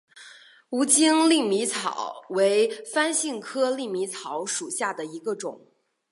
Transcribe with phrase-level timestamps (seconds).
[0.71, 5.67] 无茎粟米草为番杏科粟米草属下的一个种。